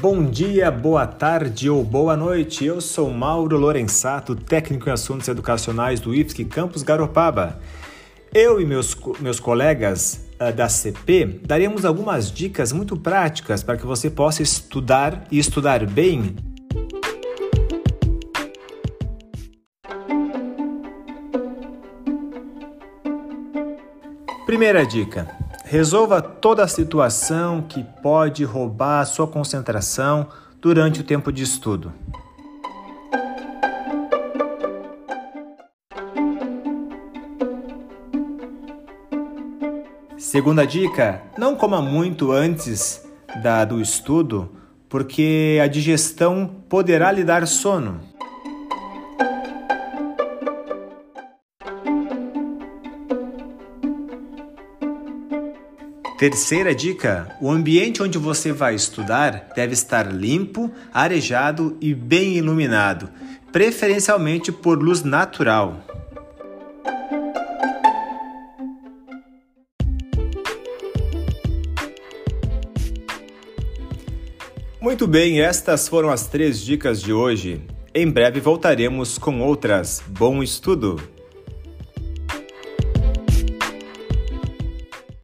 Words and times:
Bom 0.00 0.30
dia, 0.30 0.70
boa 0.70 1.08
tarde 1.08 1.68
ou 1.68 1.82
boa 1.82 2.16
noite. 2.16 2.64
Eu 2.64 2.80
sou 2.80 3.10
Mauro 3.10 3.58
Lorenzato, 3.58 4.36
técnico 4.36 4.88
em 4.88 4.92
assuntos 4.92 5.26
educacionais 5.26 5.98
do 5.98 6.14
IFSC 6.14 6.44
Campus 6.44 6.84
Garopaba. 6.84 7.60
Eu 8.32 8.60
e 8.60 8.64
meus, 8.64 8.96
meus 9.18 9.40
colegas 9.40 10.28
uh, 10.40 10.54
da 10.54 10.68
CP 10.68 11.40
daremos 11.44 11.84
algumas 11.84 12.30
dicas 12.30 12.70
muito 12.70 12.96
práticas 12.96 13.64
para 13.64 13.76
que 13.76 13.84
você 13.84 14.08
possa 14.08 14.40
estudar 14.40 15.26
e 15.32 15.38
estudar 15.38 15.84
bem. 15.84 16.36
Primeira 24.46 24.86
dica: 24.86 25.26
resolva 25.68 26.22
toda 26.22 26.64
a 26.64 26.68
situação 26.68 27.60
que 27.60 27.84
pode 28.02 28.42
roubar 28.42 29.00
a 29.00 29.04
sua 29.04 29.26
concentração 29.26 30.26
durante 30.62 31.02
o 31.02 31.04
tempo 31.04 31.30
de 31.30 31.42
estudo. 31.42 31.92
Segunda 40.16 40.66
dica: 40.66 41.20
não 41.36 41.54
coma 41.54 41.82
muito 41.82 42.32
antes 42.32 43.06
da, 43.42 43.66
do 43.66 43.78
estudo, 43.78 44.50
porque 44.88 45.60
a 45.62 45.66
digestão 45.66 46.50
poderá 46.66 47.12
lhe 47.12 47.22
dar 47.22 47.46
sono. 47.46 48.00
Terceira 56.18 56.74
dica: 56.74 57.36
o 57.40 57.48
ambiente 57.48 58.02
onde 58.02 58.18
você 58.18 58.52
vai 58.52 58.74
estudar 58.74 59.52
deve 59.54 59.72
estar 59.72 60.12
limpo, 60.12 60.68
arejado 60.92 61.76
e 61.80 61.94
bem 61.94 62.36
iluminado, 62.36 63.08
preferencialmente 63.52 64.50
por 64.50 64.82
luz 64.82 65.04
natural. 65.04 65.80
Muito 74.80 75.06
bem, 75.06 75.40
estas 75.40 75.86
foram 75.86 76.08
as 76.10 76.26
três 76.26 76.60
dicas 76.60 77.00
de 77.00 77.12
hoje. 77.12 77.62
Em 77.94 78.10
breve 78.10 78.40
voltaremos 78.40 79.18
com 79.18 79.40
outras. 79.40 80.02
Bom 80.08 80.42
estudo! 80.42 81.17